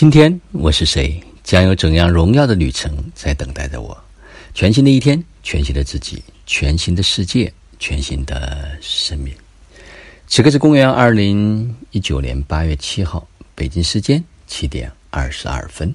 [0.00, 1.22] 今天我是谁？
[1.44, 3.94] 将有怎样荣耀的旅程在等待着我？
[4.54, 9.34] 全新的一天，全新的自己，全新的世界，全新的生命。
[10.26, 15.94] 此刻是公元二零一九年八月七号，北京时间七点二十二分。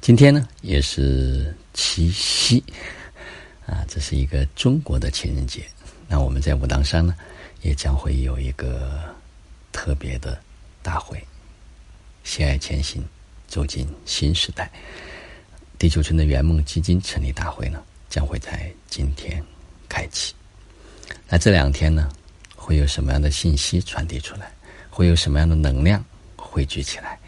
[0.00, 2.64] 今天呢，也是七夕
[3.64, 5.62] 啊，这是一个中国的情人节。
[6.08, 7.14] 那我们在武当山呢，
[7.62, 9.00] 也将会有一个
[9.70, 10.36] 特别的
[10.82, 11.24] 大会。
[12.24, 13.04] 携爱前行，
[13.46, 14.68] 走进新时代。
[15.78, 19.44] 地球村的圆梦基金成立大会呢，将会在今天
[19.88, 20.34] 开启。
[21.28, 22.08] 那这两天呢，
[22.56, 24.50] 会有什么样的信息传递出来？
[24.88, 26.02] 会有什么样的能量
[26.36, 27.18] 汇聚起来？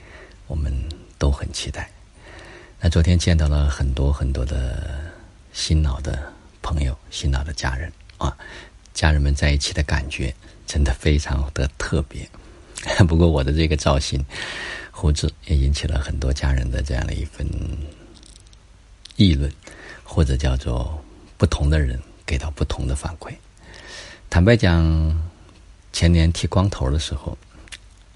[0.47, 0.73] 我们
[1.19, 1.91] 都很期待。
[2.81, 5.11] 那昨天见到了很多很多的
[5.53, 6.33] 新老的
[6.63, 8.35] 朋友、新老的家人啊，
[8.95, 10.35] 家人们在一起的感觉
[10.67, 12.27] 真的非常的特别。
[13.09, 14.25] 不过我的这个造型。
[14.99, 17.47] 胡子也引起了很多家人的这样的一份
[19.17, 19.53] 议论，
[20.03, 20.99] 或者叫做
[21.37, 23.31] 不同的人给到不同的反馈。
[24.31, 25.15] 坦白讲，
[25.93, 27.37] 前年剃光头的时候，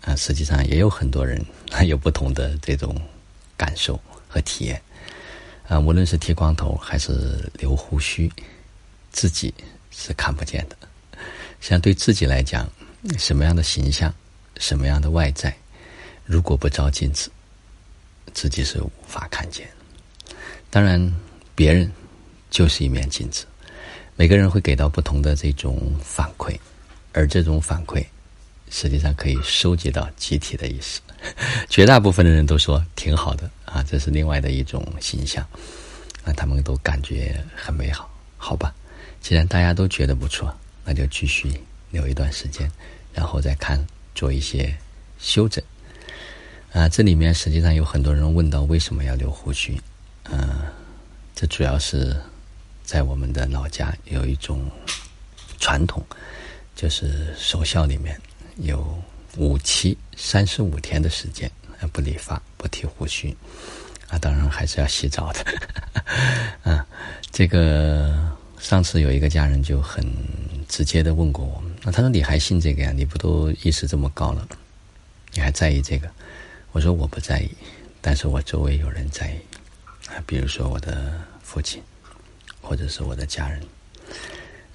[0.00, 1.44] 啊，实际上也有很多人
[1.86, 2.98] 有不同的这种
[3.58, 4.80] 感受和体验。
[5.68, 8.32] 啊，无论是剃光头还是留胡须，
[9.12, 9.52] 自己
[9.90, 10.76] 是看不见的。
[11.60, 12.66] 像对自己来讲，
[13.18, 14.12] 什么样的形象，
[14.56, 15.54] 什么样的外在。
[16.30, 17.28] 如果不照镜子，
[18.32, 19.68] 自己是无法看见。
[20.70, 21.12] 当然，
[21.56, 21.90] 别人
[22.48, 23.44] 就是一面镜子，
[24.14, 26.56] 每个人会给到不同的这种反馈，
[27.12, 28.06] 而这种反馈
[28.70, 31.00] 实际上可以收集到集体的意识。
[31.68, 35.44] 绝大部分的人都说挺好的啊，这是另外的一种形象，
[36.24, 38.08] 那他们都感觉很美好。
[38.36, 38.72] 好吧，
[39.20, 42.70] 既然大家都觉得不错，那就继续留一段时间，
[43.12, 43.84] 然后再看
[44.14, 44.72] 做一些
[45.18, 45.60] 修整。
[46.72, 49.80] 啊，这里面实际上有很多人问到为什么要留胡须？
[50.30, 50.48] 嗯，
[51.34, 52.16] 这主要是
[52.84, 54.70] 在我们的老家有一种
[55.58, 56.00] 传统，
[56.76, 58.16] 就是守孝里面
[58.58, 58.96] 有
[59.36, 61.50] 五七三十五天的时间
[61.92, 63.36] 不理发、不剃胡须
[64.08, 65.44] 啊，当然还是要洗澡的。
[66.62, 66.86] 啊，
[67.32, 68.14] 这个
[68.60, 70.06] 上次有一个家人就很
[70.68, 72.92] 直接的问过我们，那他说你还信这个呀？
[72.92, 74.48] 你不都意识这么高了，
[75.32, 76.08] 你还在意这个？
[76.72, 77.50] 我说我不在意，
[78.00, 79.38] 但是我周围有人在意
[80.08, 81.82] 啊，比如说我的父亲，
[82.60, 83.60] 或者是我的家人，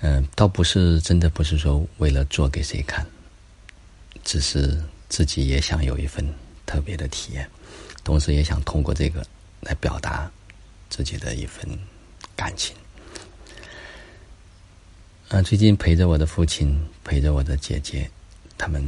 [0.02, 3.06] 嗯，倒不是真的不是说为了做给谁看，
[4.24, 6.26] 只是自己也想有一份
[6.66, 7.50] 特别的体验，
[8.04, 9.26] 同时也想通过这个
[9.62, 10.30] 来表达
[10.90, 11.66] 自己的一份
[12.36, 12.76] 感情。
[15.30, 18.10] 啊，最近陪着我的父亲，陪着我的姐姐，
[18.58, 18.84] 他们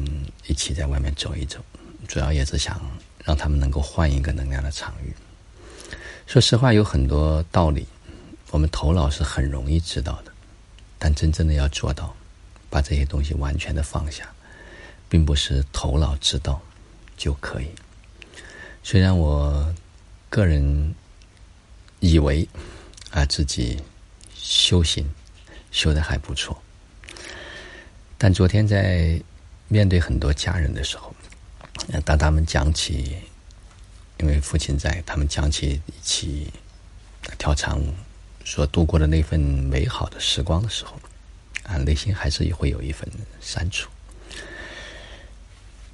[0.46, 1.63] 一起在外面走一走。
[2.07, 2.81] 主要也是想
[3.23, 5.13] 让他们能够换一个能量的场域。
[6.25, 7.85] 说实话，有很多道理，
[8.51, 10.31] 我们头脑是很容易知道的，
[10.97, 12.16] 但真正的要做到，
[12.69, 14.28] 把这些东西完全的放下，
[15.07, 16.62] 并不是头脑知道
[17.16, 17.67] 就可以。
[18.84, 19.73] 虽然我
[20.29, 20.96] 个人
[22.00, 22.47] 以为
[23.12, 23.81] 啊自己
[24.34, 25.06] 修行
[25.72, 26.62] 修的还不错，
[28.17, 29.22] 但昨天在
[29.67, 31.13] 面对很多家人的时候。
[32.03, 33.18] 当他们讲起，
[34.18, 36.52] 因为父亲在，他们讲起一起
[37.38, 37.94] 跳长舞
[38.44, 41.00] 所度过的那份美好的时光的时候，
[41.64, 43.09] 啊，内心还是会有一份
[43.40, 43.90] 删除，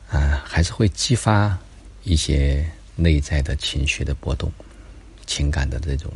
[0.09, 1.57] 啊，还是会激发
[2.03, 4.51] 一些内在的情绪的波动，
[5.27, 6.11] 情感的这种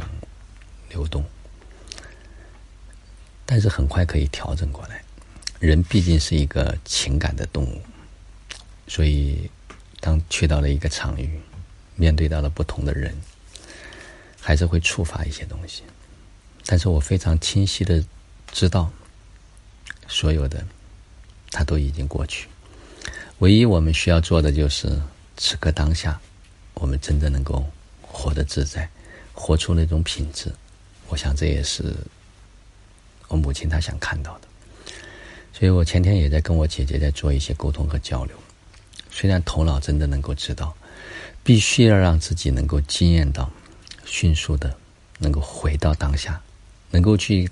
[0.89, 1.23] 流动，
[3.45, 5.03] 但是很快可以调整过来。
[5.59, 7.81] 人毕竟是一个情感的动物，
[8.87, 9.49] 所以。
[9.99, 11.39] 当去到了一个场域，
[11.95, 13.15] 面对到了不同的人，
[14.39, 15.83] 还是会触发一些东西。
[16.65, 18.03] 但是我非常清晰的
[18.51, 18.91] 知道，
[20.07, 20.65] 所有的
[21.51, 22.47] 它都已经过去。
[23.39, 25.01] 唯一我们需要做的就是
[25.37, 26.19] 此刻当下，
[26.73, 27.65] 我们真的能够
[28.01, 28.89] 活得自在，
[29.33, 30.51] 活出那种品质。
[31.07, 31.95] 我想这也是
[33.27, 34.47] 我母亲她想看到的。
[35.53, 38.37] 所以我前天也在跟我姐姐在做一些沟通和交流。
[39.19, 40.71] 虽然头脑真的能够知道，
[41.43, 43.49] 必须要让自己能够惊艳到，
[44.05, 44.71] 迅速的
[45.17, 46.39] 能够回到当下，
[46.91, 47.49] 能够去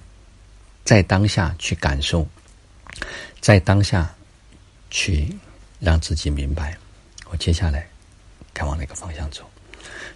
[0.84, 2.28] 在当下去感受，
[3.42, 4.14] 在当下
[4.92, 5.36] 去
[5.80, 6.78] 让自己明白，
[7.32, 7.90] 我接下来
[8.54, 9.44] 该往哪个方向走，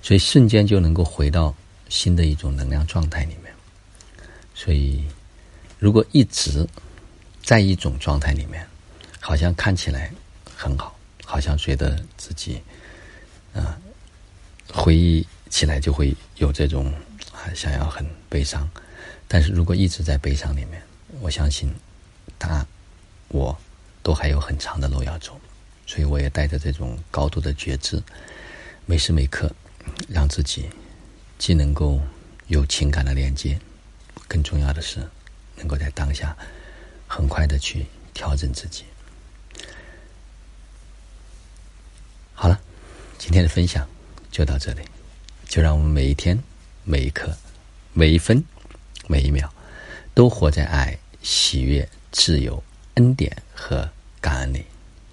[0.04, 1.52] 所以瞬间就能够回到
[1.88, 3.52] 新的一种能量状态里面。
[4.54, 5.04] 所以，
[5.80, 6.64] 如果一直
[7.42, 8.64] 在一种状态里面，
[9.20, 10.12] 好像看起来
[10.56, 10.96] 很好。
[11.30, 12.60] 好像觉得自己，
[13.54, 13.80] 啊，
[14.74, 16.92] 回忆起来就会有这种
[17.32, 18.68] 啊想要很悲伤。
[19.28, 20.82] 但是如果一直在悲伤里面，
[21.22, 21.72] 我相信
[22.40, 22.66] 他
[23.28, 23.56] 我
[24.02, 25.40] 都还有很长的路要走。
[25.86, 28.02] 所以我也带着这种高度的觉知，
[28.88, 29.52] 每时每刻
[30.08, 30.68] 让自己
[31.38, 32.02] 既能够
[32.48, 33.60] 有情感的连接，
[34.28, 35.08] 更重要的是
[35.58, 36.36] 能够在当下
[37.08, 37.86] 很快的去
[38.16, 38.84] 调整自己。
[42.34, 42.58] 好了，
[43.20, 43.86] 今天的分享
[44.32, 44.82] 就到这里，
[45.46, 46.42] 就让我们每一天、
[46.86, 47.38] 每一刻、
[47.92, 48.42] 每一分、
[49.08, 49.52] 每一秒，
[50.14, 52.64] 都活在爱、喜悦、自由、
[52.94, 53.90] 恩典和
[54.22, 54.64] 感恩里。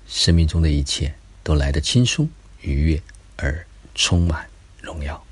[0.07, 1.13] 生命中的一切
[1.43, 2.31] 都来得轻松、
[2.61, 3.03] 愉悦
[3.35, 3.67] 而
[3.97, 4.49] 充满
[4.81, 5.26] 荣耀。